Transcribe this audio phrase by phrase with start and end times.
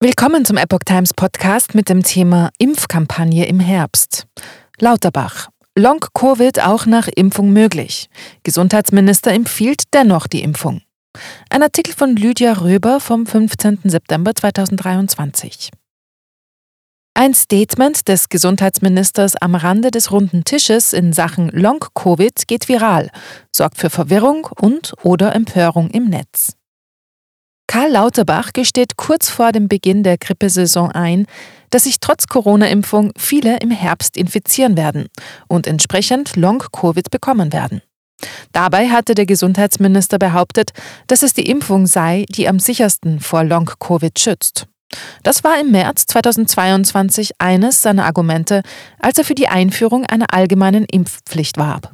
[0.00, 4.28] Willkommen zum Epoch Times Podcast mit dem Thema Impfkampagne im Herbst.
[4.78, 5.48] Lauterbach.
[5.76, 8.08] Long-Covid auch nach Impfung möglich.
[8.44, 10.82] Gesundheitsminister empfiehlt dennoch die Impfung.
[11.50, 13.80] Ein Artikel von Lydia Röber vom 15.
[13.86, 15.72] September 2023.
[17.14, 23.10] Ein Statement des Gesundheitsministers am Rande des runden Tisches in Sachen Long-Covid geht viral,
[23.52, 26.57] sorgt für Verwirrung und oder Empörung im Netz.
[27.68, 31.26] Karl Lauterbach gesteht kurz vor dem Beginn der Grippesaison ein,
[31.68, 35.08] dass sich trotz Corona-Impfung viele im Herbst infizieren werden
[35.48, 37.82] und entsprechend Long-Covid bekommen werden.
[38.52, 40.72] Dabei hatte der Gesundheitsminister behauptet,
[41.08, 44.66] dass es die Impfung sei, die am sichersten vor Long-Covid schützt.
[45.22, 48.62] Das war im März 2022 eines seiner Argumente,
[48.98, 51.92] als er für die Einführung einer allgemeinen Impfpflicht warb.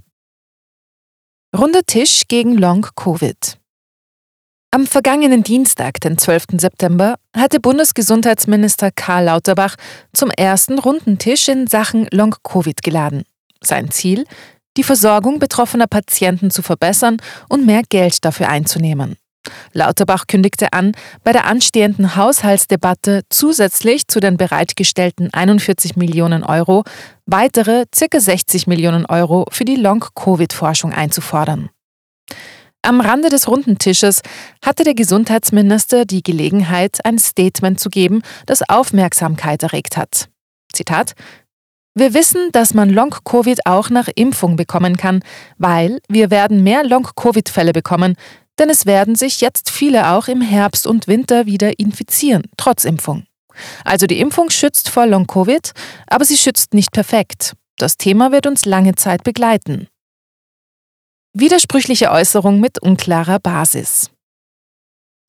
[1.54, 3.58] Runde Tisch gegen Long-Covid.
[4.74, 6.46] Am vergangenen Dienstag, den 12.
[6.58, 9.76] September, hatte Bundesgesundheitsminister Karl Lauterbach
[10.12, 13.22] zum ersten runden Tisch in Sachen Long-Covid geladen.
[13.62, 14.24] Sein Ziel?
[14.76, 19.14] Die Versorgung betroffener Patienten zu verbessern und mehr Geld dafür einzunehmen.
[19.74, 20.90] Lauterbach kündigte an,
[21.22, 26.82] bei der anstehenden Haushaltsdebatte zusätzlich zu den bereitgestellten 41 Millionen Euro
[27.26, 28.18] weitere ca.
[28.18, 31.70] 60 Millionen Euro für die Long-Covid-Forschung einzufordern.
[32.84, 34.20] Am Rande des runden Tisches
[34.64, 40.28] hatte der Gesundheitsminister die Gelegenheit, ein Statement zu geben, das Aufmerksamkeit erregt hat.
[40.72, 41.14] Zitat
[41.96, 45.20] wir wissen, dass man Long-Covid auch nach Impfung bekommen kann,
[45.58, 48.16] weil wir werden mehr Long-Covid-Fälle bekommen,
[48.58, 53.26] denn es werden sich jetzt viele auch im Herbst und Winter wieder infizieren, trotz Impfung.
[53.84, 55.70] Also die Impfung schützt vor Long-Covid,
[56.08, 57.52] aber sie schützt nicht perfekt.
[57.76, 59.86] Das Thema wird uns lange Zeit begleiten.
[61.36, 64.08] Widersprüchliche Äußerung mit unklarer Basis.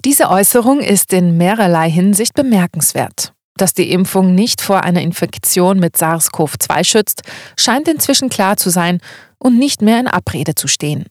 [0.05, 3.33] Diese Äußerung ist in mehrerlei Hinsicht bemerkenswert.
[3.57, 7.23] Dass die Impfung nicht vor einer Infektion mit SARS-CoV-2 schützt,
[7.57, 8.99] scheint inzwischen klar zu sein
[9.39, 11.05] und nicht mehr in Abrede zu stehen.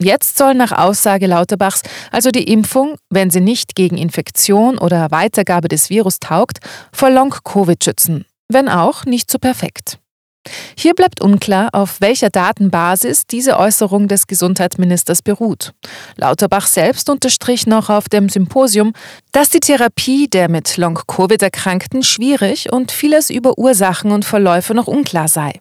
[0.00, 5.68] Jetzt soll nach Aussage Lauterbachs also die Impfung, wenn sie nicht gegen Infektion oder Weitergabe
[5.68, 9.98] des Virus taugt, vor Long-Covid schützen, wenn auch nicht so perfekt.
[10.76, 15.72] Hier bleibt unklar, auf welcher Datenbasis diese Äußerung des Gesundheitsministers beruht.
[16.16, 18.92] Lauterbach selbst unterstrich noch auf dem Symposium,
[19.32, 24.86] dass die Therapie der mit Long-Covid Erkrankten schwierig und vieles über Ursachen und Verläufe noch
[24.86, 25.60] unklar sei.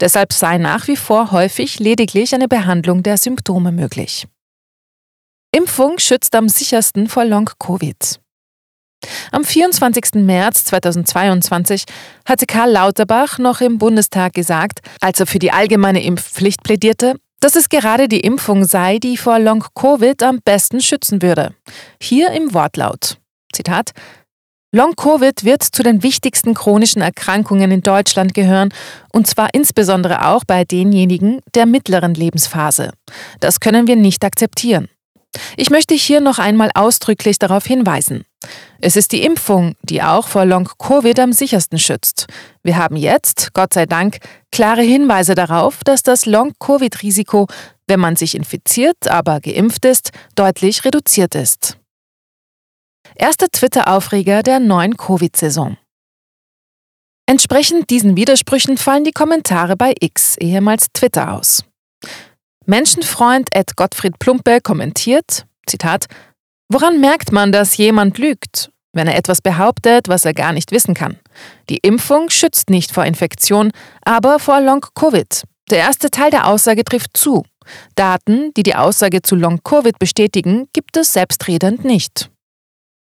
[0.00, 4.26] Deshalb sei nach wie vor häufig lediglich eine Behandlung der Symptome möglich.
[5.52, 8.23] Impfung schützt am sichersten vor Long-Covid.
[9.32, 10.14] Am 24.
[10.14, 11.84] März 2022
[12.24, 17.56] hatte Karl Lauterbach noch im Bundestag gesagt, als er für die allgemeine Impfpflicht plädierte, dass
[17.56, 21.54] es gerade die Impfung sei, die vor Long-Covid am besten schützen würde.
[22.00, 23.18] Hier im Wortlaut.
[23.52, 23.92] Zitat
[24.74, 28.70] Long-Covid wird zu den wichtigsten chronischen Erkrankungen in Deutschland gehören,
[29.12, 32.90] und zwar insbesondere auch bei denjenigen der mittleren Lebensphase.
[33.38, 34.88] Das können wir nicht akzeptieren.
[35.56, 38.24] Ich möchte hier noch einmal ausdrücklich darauf hinweisen.
[38.80, 42.26] Es ist die Impfung, die auch vor Long-Covid am sichersten schützt.
[42.62, 44.18] Wir haben jetzt, Gott sei Dank,
[44.52, 47.46] klare Hinweise darauf, dass das Long-Covid-Risiko,
[47.86, 51.78] wenn man sich infiziert, aber geimpft ist, deutlich reduziert ist.
[53.16, 55.76] Erster Twitter-Aufreger der neuen Covid-Saison.
[57.26, 61.64] Entsprechend diesen Widersprüchen fallen die Kommentare bei X, ehemals Twitter, aus.
[62.66, 66.06] Menschenfreund Ed Gottfried Plumpe kommentiert, Zitat,
[66.68, 68.70] Woran merkt man, dass jemand lügt?
[68.92, 71.18] Wenn er etwas behauptet, was er gar nicht wissen kann.
[71.68, 73.70] Die Impfung schützt nicht vor Infektion,
[74.02, 75.42] aber vor Long-Covid.
[75.70, 77.44] Der erste Teil der Aussage trifft zu.
[77.96, 82.30] Daten, die die Aussage zu Long-Covid bestätigen, gibt es selbstredend nicht.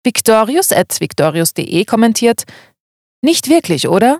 [0.03, 2.43] Victorius at victorius.de kommentiert,
[3.21, 4.19] nicht wirklich, oder?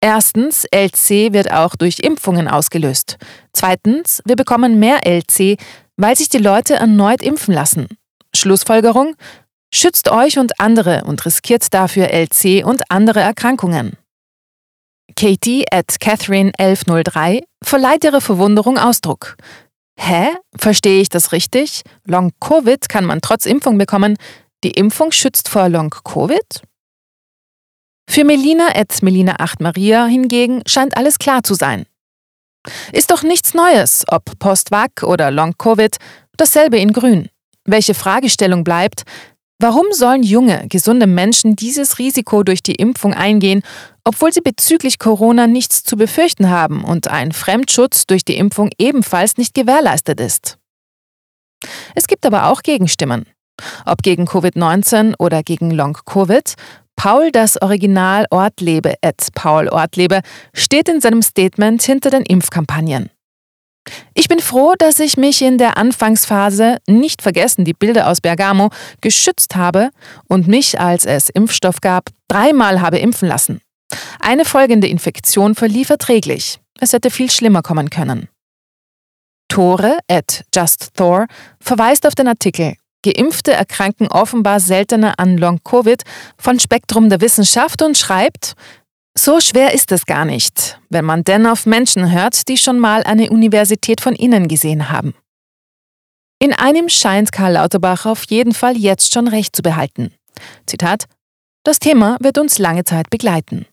[0.00, 3.16] Erstens, LC wird auch durch Impfungen ausgelöst.
[3.52, 5.58] Zweitens, wir bekommen mehr LC,
[5.96, 7.88] weil sich die Leute erneut impfen lassen.
[8.34, 9.16] Schlussfolgerung,
[9.74, 13.96] schützt euch und andere und riskiert dafür LC und andere Erkrankungen.
[15.16, 19.36] Katie at Catherine1103 verleiht ihre Verwunderung Ausdruck.
[19.98, 20.28] Hä?
[20.56, 21.82] Verstehe ich das richtig?
[22.04, 24.16] Long-Covid kann man trotz Impfung bekommen.
[24.62, 26.62] Die Impfung schützt vor Long-Covid?
[28.10, 31.84] Für Melina et Melina 8 Maria hingegen scheint alles klar zu sein.
[32.92, 35.96] Ist doch nichts Neues, ob Post-Vac oder Long-Covid,
[36.36, 37.28] dasselbe in Grün.
[37.64, 39.02] Welche Fragestellung bleibt,
[39.60, 43.62] warum sollen junge, gesunde Menschen dieses Risiko durch die Impfung eingehen,
[44.04, 49.36] obwohl sie bezüglich Corona nichts zu befürchten haben und ein Fremdschutz durch die Impfung ebenfalls
[49.36, 50.58] nicht gewährleistet ist?
[51.94, 53.26] Es gibt aber auch Gegenstimmen.
[53.84, 56.54] Ob gegen Covid-19 oder gegen Long-Covid,
[56.96, 60.20] Paul das Original Ortlebe at Paul Ortlebe
[60.52, 63.10] steht in seinem Statement hinter den Impfkampagnen.
[64.14, 68.70] Ich bin froh, dass ich mich in der Anfangsphase, nicht vergessen die Bilder aus Bergamo,
[69.00, 69.90] geschützt habe
[70.26, 73.60] und mich, als es Impfstoff gab, dreimal habe impfen lassen.
[74.20, 76.58] Eine folgende Infektion verlief verträglich.
[76.80, 78.28] Es hätte viel schlimmer kommen können.
[79.48, 81.26] Tore at Just Thor
[81.60, 86.02] verweist auf den Artikel Geimpfte erkranken offenbar seltener an Long-Covid
[86.38, 88.54] von Spektrum der Wissenschaft und schreibt,
[89.16, 93.02] so schwer ist es gar nicht, wenn man denn auf Menschen hört, die schon mal
[93.02, 95.14] eine Universität von innen gesehen haben.
[96.40, 100.14] In einem scheint Karl Lauterbach auf jeden Fall jetzt schon recht zu behalten.
[100.66, 101.06] Zitat:
[101.64, 103.66] Das Thema wird uns lange Zeit begleiten.